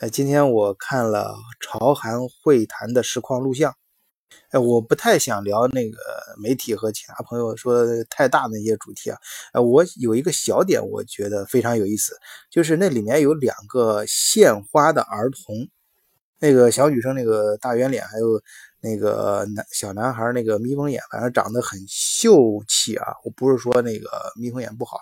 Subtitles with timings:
[0.00, 3.74] 呃，今天我看了朝韩会谈的实况录像。
[4.50, 5.98] 哎，我不太想聊那个
[6.40, 9.18] 媒体和其他朋友说太大的一些主题啊。
[9.54, 12.16] 呃，我有一个小点，我觉得非常有意思，
[12.48, 15.68] 就是那里面有两个献花的儿童，
[16.38, 18.40] 那个小女生那个大圆脸，还有。
[18.80, 23.06] 那个男小男孩那个眯缝眼，反正长得很秀气啊！
[23.24, 25.00] 我不是说那个眯缝眼不好，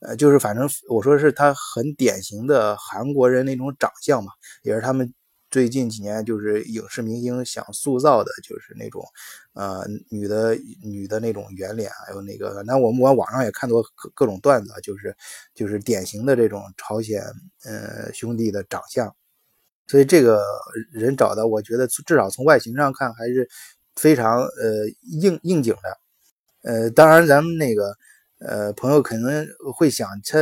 [0.00, 5.12] 呃，就是反正我说是他很典型的韩国人那种长相嘛，也是他们
[5.50, 9.04] 最近几年就是影视明星想塑造的，就是那种
[9.54, 15.16] 呃女的女的那种圆脸，还有那个，那我们我网上也看到各各种段子，就是
[15.54, 17.22] 就是典型的这种朝鲜
[17.64, 19.14] 呃兄弟的长相。
[19.88, 20.42] 所以这个
[20.92, 23.48] 人找的，我觉得至少从外形上看还是
[23.94, 25.98] 非常呃应应景的。
[26.62, 27.94] 呃，当然咱们那个
[28.40, 30.40] 呃朋友可能会想，他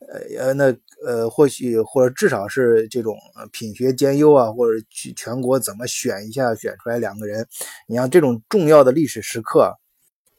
[0.00, 0.76] 呃呃那
[1.06, 3.16] 呃或许或者至少是这种
[3.52, 7.46] 品学兼优啊，或者去全国怎么选一下选出来两个人？
[7.86, 9.72] 你像这种重要的历史时刻，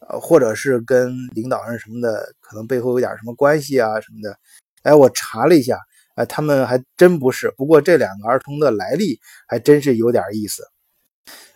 [0.10, 4.38] 呃或者是跟领导人什么的，可能背后有点什么关系啊什么的。
[4.84, 5.80] 哎，我查了一下。
[6.16, 7.54] 哎，他们还真不是。
[7.56, 10.64] 不过这两个儿童的来历还真是有点意思。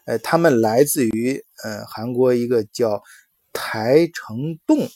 [0.06, 3.03] 呃，他们来自于呃韩国一个叫
[3.52, 4.88] 台城洞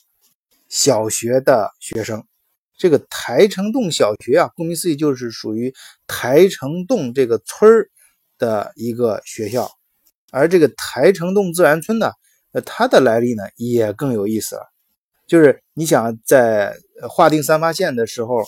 [0.69, 2.23] 小学的学生。
[2.77, 5.73] 这个台城洞小学啊，顾名思义就是属于
[6.07, 7.89] 台城洞这个村儿
[8.37, 9.69] 的一个学校。
[10.31, 12.11] 而这个台城洞自然村呢，
[12.53, 14.71] 呃，它的来历呢也更有意思了。
[15.27, 16.77] 就是你想在
[17.09, 18.45] 划定三八线的时候。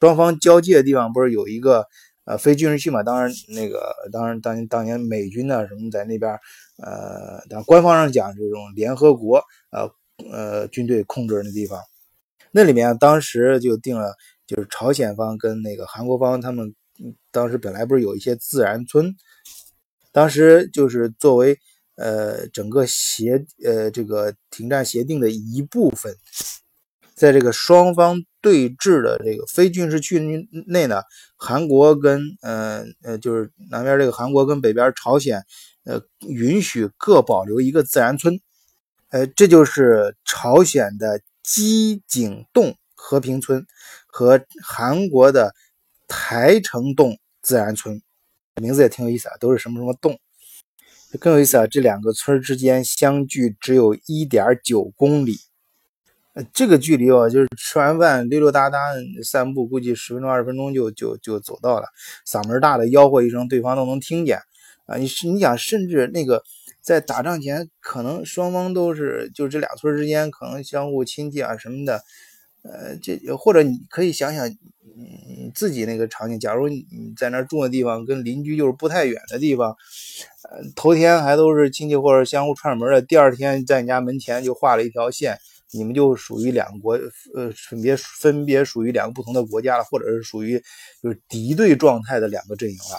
[0.00, 1.86] 双方交界的地方不是有一个
[2.24, 3.02] 呃非军事区嘛？
[3.02, 6.32] 当然那个当然当年当年美军呢什么在那边
[6.78, 9.90] 呃，但官方上讲这种联合国呃
[10.32, 11.78] 呃军队控制的地方，
[12.50, 14.14] 那里面当时就定了，
[14.46, 16.74] 就是朝鲜方跟那个韩国方他们
[17.30, 19.14] 当时本来不是有一些自然村，
[20.12, 21.58] 当时就是作为
[21.96, 26.16] 呃整个协呃这个停战协定的一部分。
[27.14, 30.18] 在这个双方对峙的这个非军事区
[30.66, 31.02] 内呢，
[31.36, 35.44] 韩国跟呃呃就是南边这个韩国跟北边朝鲜，
[35.84, 38.40] 呃允许各保留一个自然村，
[39.10, 43.66] 呃这就是朝鲜的基井洞和平村
[44.06, 45.54] 和韩国的
[46.08, 48.00] 台城洞自然村，
[48.60, 50.18] 名字也挺有意思啊，都是什么什么洞，
[51.18, 55.38] 更有意思啊，这两个村之间相距只有一点九公里。
[56.34, 58.78] 呃，这个距离哦，就是吃完饭溜溜达达
[59.24, 61.88] 散步，估计十分钟二十分钟就就就走到了。
[62.24, 64.38] 嗓门大的吆喝一声，对方都能听见。
[64.86, 66.44] 啊，你是你想，甚至那个
[66.80, 72.00] 在打仗前，可能双方都是就这俩村之间可能相互亲戚啊什么的。
[72.62, 76.84] 呃，这或者你可以想想，嗯，自己那个场景，假如你
[77.16, 79.70] 在那住的地方跟邻居就是不太远的地方，
[80.44, 85.38] 呃，头天还都是亲戚或者相互串门的，第二天在你家门前就画了一条线。
[85.72, 86.94] 你们就属于两个国，
[87.34, 90.60] 呃，分别分别属于两个不同的国家了，或者是属于
[91.02, 92.98] 就是敌对状态的两个阵营了。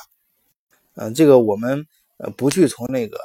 [0.96, 1.86] 嗯，这个我们
[2.18, 3.20] 呃不去从那个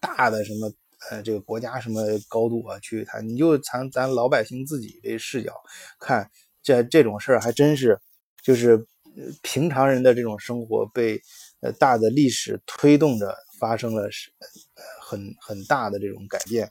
[0.00, 0.72] 大的什么
[1.10, 5.54] 呃这个国家什么高度啊去谈，你就从咱老百姓自己的视角
[5.98, 6.30] 看，
[6.62, 7.98] 这这种事儿还真是
[8.42, 8.86] 就是
[9.42, 11.20] 平常人的这种生活被
[11.60, 16.70] 呃大的历史推动着发生了是呃很很大的这种改变。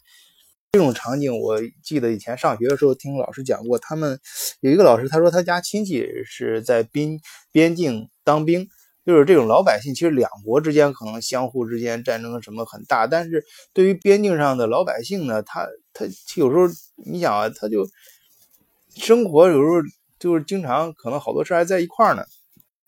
[0.72, 3.80] 这种场景，我记得以前上学的时候听老师讲过。
[3.80, 4.19] 他们
[4.62, 7.19] 有一个老师，他说他家亲戚是在边
[7.52, 8.68] 边境当兵，
[9.03, 13.44] 就是这种老百姓，其实两国之间可能相互之间战争什么很大，但是
[13.74, 17.90] 对于边境上的老百姓呢，他他有时候你想啊，他就
[18.96, 19.81] 生活有时候
[20.19, 22.24] 就是经常可能好多事还在一块呢，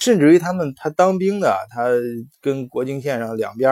[0.02, 1.88] 甚至于他们他当兵的，他
[2.42, 3.72] 跟国境线上两边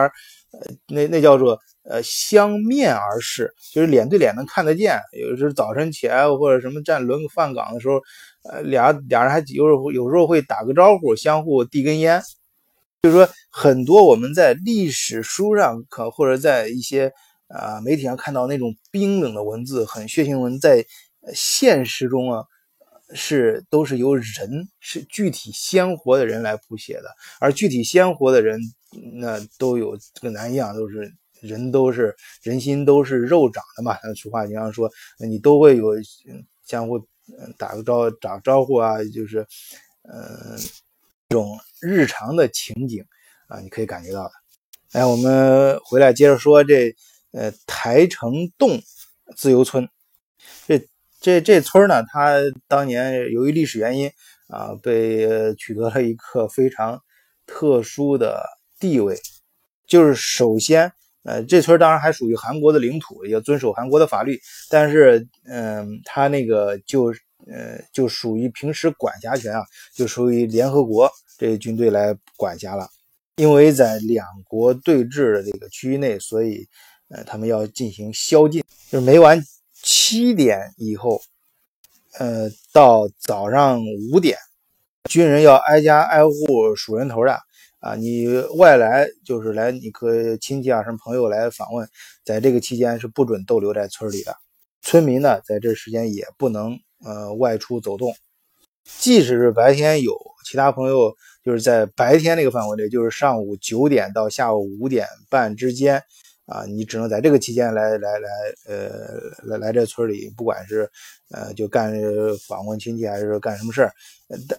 [0.52, 1.60] 呃，那那叫做。
[1.82, 5.00] 呃，相面而视，就是脸对脸能看得见。
[5.18, 8.00] 有时候早晨起来或者什么站轮换岗的时候，
[8.44, 12.22] 呃，俩俩人还有时候有时候会打个招呼，相互递根烟。
[13.02, 17.10] 就是说，很多我们在历史书上可或者在一些
[17.48, 20.84] 啊媒体上看到那种冰冷的文字、很血腥文，在
[21.34, 22.44] 现实中啊
[23.14, 28.60] 是都是由人是具体鲜活的人来谱写的，而具体鲜活的人
[29.20, 31.14] 那都有跟咱一样都是。
[31.40, 35.86] 人都是人心都是肉长的嘛，那俗话经常说，你都会有
[36.66, 36.98] 相互
[37.56, 39.40] 打个招打个招呼啊，就是
[40.02, 40.58] 嗯
[41.30, 43.02] 这种日常的情景
[43.48, 44.32] 啊，你可以感觉到的。
[44.92, 46.94] 哎，我们回来接着说这
[47.32, 48.78] 呃台城洞
[49.34, 49.88] 自由村，
[50.68, 50.86] 这
[51.20, 54.10] 这这村呢，它当年由于历史原因
[54.48, 57.00] 啊，被取得了一个非常。
[57.52, 58.44] 特殊的
[58.78, 59.18] 地位，
[59.88, 60.92] 就是首先，
[61.24, 64.38] 呃，这村当然还属于韩国的领土，要遵守韩国的法律，
[64.68, 67.06] 但是，嗯，他那个就，
[67.48, 72.88] 呃，就属于平时管辖权啊，就属于联合国这军队来管辖了，
[73.34, 76.64] 因为在两国对峙的这个区域内，所以，
[77.08, 79.42] 呃，他们要进行宵禁，就是每晚
[79.82, 81.20] 七点以后，
[82.18, 83.82] 呃，到早上
[84.12, 84.36] 五点。
[85.08, 87.32] 军人要挨家挨户数人头的
[87.80, 87.94] 啊！
[87.94, 91.88] 你外来就是来，你可亲戚啊什么朋友来访问，
[92.22, 94.36] 在这个期间是不准逗留在村里的。
[94.82, 98.14] 村民呢，在这时间也不能呃外出走动，
[98.98, 106.02] 即使是白天有其他朋友，就是在白天那个范围内，就是上午九点到下午五点半之间。
[106.50, 108.28] 啊，你只能在这个期间来来来，
[108.66, 108.90] 呃，
[109.44, 110.90] 来来这村里，不管是
[111.30, 111.94] 呃，就干
[112.48, 113.92] 访问亲戚还是干什么事儿，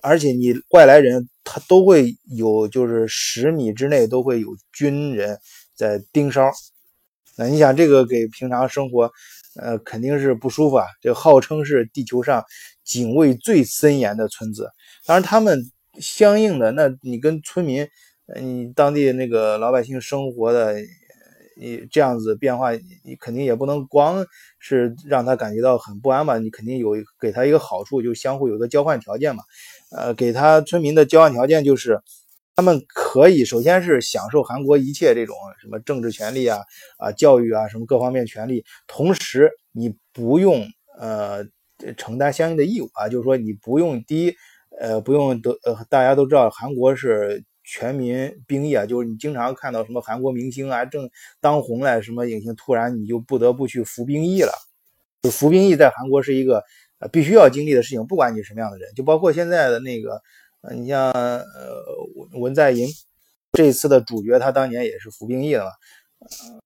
[0.01, 5.37] 而且你外来人他都会有，就是十米之内都会有军人
[5.75, 6.49] 在盯梢。
[7.35, 9.11] 那你想，这个给平常生活，
[9.59, 10.85] 呃，肯定是不舒服啊。
[11.01, 12.41] 这号称是地球上
[12.85, 14.69] 警卫最森严的村子，
[15.05, 15.61] 当然他们
[15.99, 17.85] 相应的，那你跟村民，
[18.39, 20.77] 你当地那个老百姓生活的。
[21.57, 22.71] 你这样子变化，
[23.03, 24.25] 你肯定也不能光
[24.59, 26.37] 是让他感觉到很不安吧？
[26.37, 29.43] 你肯定有给他一个好处，就相互有个交换条件嘛。
[29.91, 31.99] 呃，给他村民的交换条件就是，
[32.55, 36.59] 他们可以首先是享受韩国一切这种什么政治权利啊、
[36.97, 40.65] 啊教育啊什么各方面权利，同时你不用
[40.97, 41.45] 呃
[41.97, 44.33] 承担相应的义务啊，就是说你不用第一
[44.79, 47.43] 呃不用得呃大家都知道韩国是。
[47.71, 51.09] 全民兵役啊，就是你经常看到什么韩国明星啊正
[51.39, 54.51] 当红了，什么影星，突然你就不得不去服兵役了。
[55.21, 56.61] 就服兵役在韩国是一个
[56.99, 60.21] 呃必须要经历的事情，不管你什么样的人，就包括现在的那个，
[60.75, 61.41] 你像呃
[62.33, 62.89] 文在寅
[63.53, 65.71] 这次的主角，他当年也是服兵役了嘛。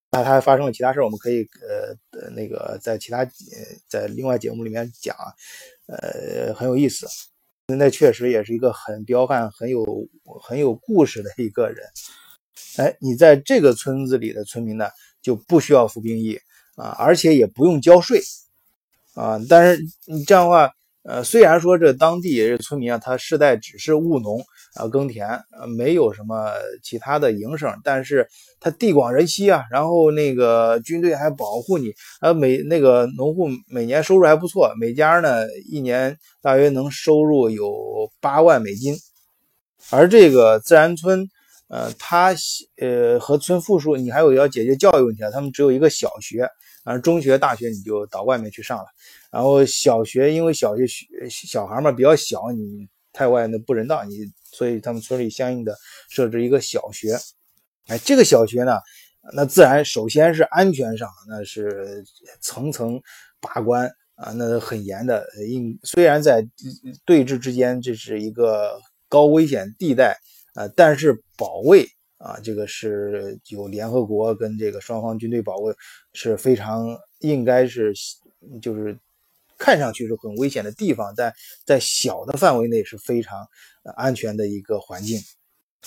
[0.09, 3.23] 那他还发生了其他事我们可以呃那个在其他
[3.87, 5.29] 在另外节目里面讲啊，
[5.85, 7.05] 呃很有意思。
[7.67, 9.85] 那确实也是一个很彪悍、很有
[10.41, 11.77] 很有故事的一个人。
[12.77, 14.89] 哎，你在这个村子里的村民呢，
[15.21, 16.39] 就不需要服兵役
[16.75, 18.21] 啊，而且也不用交税
[19.13, 19.39] 啊。
[19.49, 20.71] 但是你这样的话。
[21.07, 24.43] 呃，虽然说这当地也是村民啊，他世代只是务农
[24.75, 25.27] 啊，耕田，
[25.77, 26.51] 没有什么
[26.83, 28.27] 其他的营生，但是
[28.59, 38.95] 他地广人稀啊，然后那个军队还保护你，啊，每那个农户每年收入还不错，每家呢一年大约能收入有八万美金，
[39.89, 41.27] 而这个自然村，
[41.69, 42.35] 呃，他
[42.79, 46.49] 呃和村附属，你还有要解决教育问题啊，他们只有一个小学。
[46.85, 48.85] 啊，中学、大学你就到外面去上了，
[49.31, 50.85] 然后小学因为小学
[51.27, 54.19] 小孩嘛比较小，你太外那不人道，你
[54.55, 55.75] 所以他们村里相应的
[56.09, 57.17] 设置一个小学。
[57.87, 58.79] 哎，这个小学呢，
[59.33, 62.03] 那自然首先是安全上那是
[62.39, 63.01] 层层
[63.39, 65.25] 把关啊，那很严的。
[65.47, 66.47] 应虽然在
[67.05, 68.79] 对峙之间这是一个
[69.09, 70.17] 高危险地带
[70.53, 71.87] 啊，但是保卫。
[72.17, 75.75] 啊，这个是有联合国跟这个双方军队保卫，
[76.13, 77.93] 是非常应该是
[78.61, 78.97] 就是
[79.57, 81.33] 看上去是很危险的地方，但
[81.65, 83.47] 在小的范围内是非常
[83.95, 85.19] 安全的一个环境。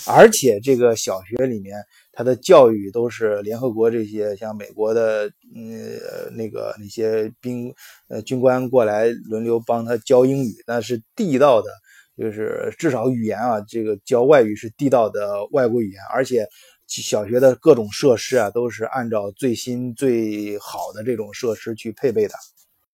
[0.06, 1.76] 而且这个小学里面，
[2.13, 5.98] 它的教育都是联合国这些像美国的嗯
[6.37, 7.75] 那个那些兵
[8.08, 11.70] 呃军官过来轮流帮他教英语，那是地道的。
[12.17, 16.44] 就是至少语言啊，这个教外语是地道的外国语言，而且
[16.89, 22.34] 小学的各种设施啊，都是按照最新最好的这种设施去配备的。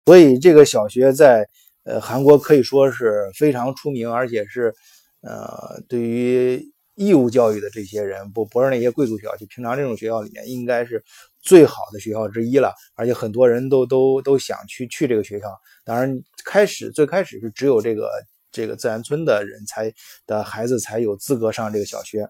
[0.04, 1.47] 所以这个小学在
[1.85, 4.75] 呃韩国可以说是非常出名，而且是
[5.23, 6.62] 呃对于
[6.95, 11.02] 义务教育的这些人，不不是那些贵族学校，就平常这种学校里面，应该是
[11.40, 12.75] 最好的学校之一了。
[12.95, 15.47] 而且很多人都都都想去去这个学校。
[15.85, 18.11] 当然，开始最开始是只有这个。
[18.52, 19.95] 这个自然村的人才
[20.26, 22.28] 的孩子才有资格上这个小学，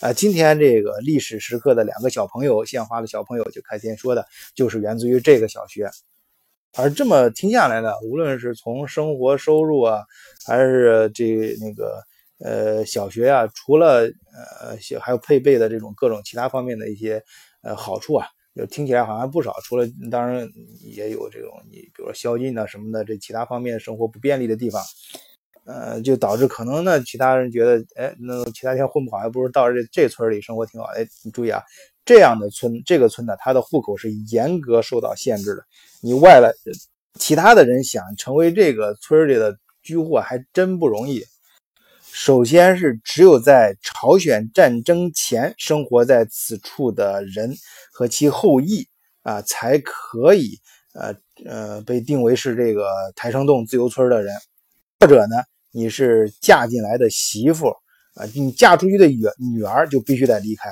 [0.00, 4.24] 啊，今天这个历史时刻的两个小朋友献花的小朋友就开篇说的，
[4.54, 5.90] 就是源自于这个小学。
[6.76, 10.02] 而这么听下来呢，无论是从生活收入啊，
[10.46, 12.02] 还是这那个
[12.40, 17.22] 呃小学啊，除了呃还有配备的这种各种其他方面的一些
[17.62, 18.26] 呃好处啊，
[18.56, 19.54] 就听起来好像不少。
[19.62, 20.48] 除了当然
[20.82, 24.82] 也有这种你比如说宵禁啊什么的，这其他方面生活不便利的地方。
[25.64, 30.86] 呃，就导致可能呢，其他人觉得，哎，那其他地方混不好，还不如到这这村里生活挺好。
[30.88, 31.62] 哎，你注意啊，
[32.04, 35.64] 这样的村，这个村呢，它的户口是严格受到限制的。
[36.02, 36.52] 你外来
[37.18, 41.24] 其他的人想成为这个村里的居户，还真不容易。
[42.12, 47.56] 首先是只有在朝鲜战争前生活在此处的人
[47.92, 48.86] 和其后裔
[49.22, 50.58] 啊，才可以
[50.92, 54.32] 呃呃被定为是这个台生洞自由村的人，
[55.00, 55.36] 或者呢，
[55.74, 57.66] 你是嫁进来的媳妇
[58.14, 60.70] 啊，你嫁出去的女女儿就必须得离开，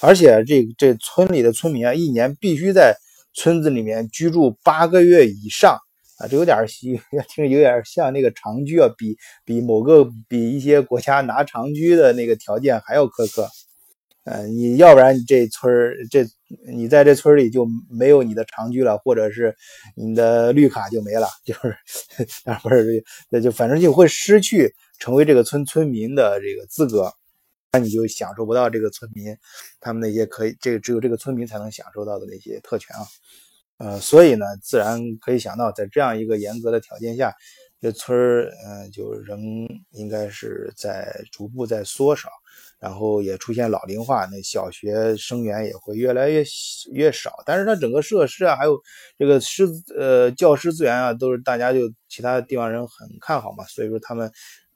[0.00, 2.96] 而且这这村里的村民啊，一年必须在
[3.34, 5.76] 村子里面居住八个月以上。
[6.18, 7.00] 啊，这有点听
[7.48, 13.48] 有点像那个长居啊，比比某个比一些国家拿长居的那个条件还要苛刻。
[14.28, 15.72] 呃，你要不然这村
[16.10, 16.26] 这
[16.70, 19.56] 你在这村里就没有你的长居了，或者是
[19.96, 21.74] 你的绿卡就没了，就是
[22.44, 27.10] 啊不是那就反正就会失去成为这个村村民的这个资格，
[27.72, 29.34] 那你就享受不到这个村民
[29.80, 33.06] 他们那些可以这个只有这个村民才能享受到的那些特权啊。
[33.78, 37.32] 呃，所以呢，自然可以想到，在这样一个严格的条件下，
[37.80, 39.40] 这村儿，嗯，就仍
[39.92, 42.28] 应该是在逐步在缩少，
[42.78, 46.44] 然后也出现老龄化，那小学生源也会越来越
[46.92, 47.42] 越少。
[47.44, 48.80] 但是它整个设施啊，还有
[49.16, 49.66] 这个师
[49.98, 54.30] 呃教师资源啊，都是大家就其他地方人很看好嘛，所以说他们。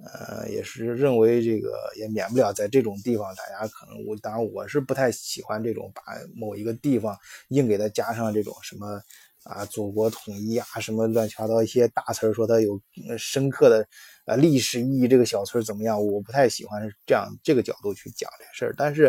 [0.04, 6.02] 呃，也是认为这个也免不了在这种地方，大家可能我当然我是不太喜欢这种把
[6.34, 7.16] 某一个地方
[7.50, 9.00] 硬给它加上这种什么
[9.44, 12.80] 啊祖国统一啊什么乱七八糟一些大词儿，说它有
[13.18, 13.86] 深刻的
[14.26, 16.04] 呃历史意义，这个小村怎么样？
[16.04, 18.74] 我不太喜欢这样这个角度去讲这事儿。
[18.76, 19.06] 但是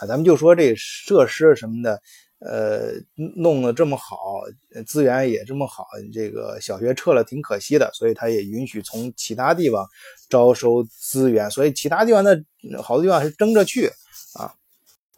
[0.00, 2.00] 啊，咱们就说这设施什么的。
[2.42, 2.92] 呃，
[3.36, 4.16] 弄得这么好，
[4.86, 9.86] 资源也这么好，这个小学撤了挺可惜的，所以他也允许从其他地方
[10.30, 12.42] 招收资源，所以其他地方的
[12.82, 13.88] 好多地方是争着去
[14.38, 14.54] 啊，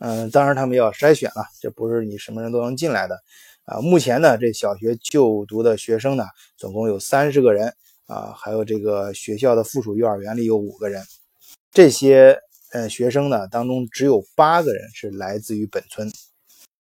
[0.01, 3.17] 嗯，当然他们要筛选了，这不是你什么人都能进来的
[3.65, 3.81] 啊。
[3.81, 6.25] 目前呢，这小学就读的学生呢，
[6.57, 7.75] 总共有三十个人
[8.07, 11.05] 啊，还有这个学校的附属幼儿园里有五个人，
[11.71, 12.39] 这些
[12.73, 16.11] 呃学生呢当中只有八个人是来自于本村。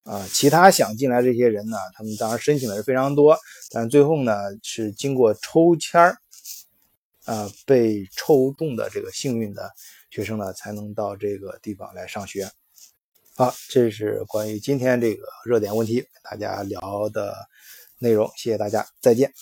[0.05, 3.39] 啊，其他想进来这些人呢，他们当然申请的是非常多，
[3.71, 6.19] 但最后呢是经过抽签儿，
[7.25, 9.71] 啊，被抽中的这个幸运的
[10.11, 12.51] 学生呢，才能到这个地方来上学。
[13.35, 17.35] 好，这是关于今天这个热点问题大家聊的
[17.99, 19.33] 内容，谢谢大家，再见。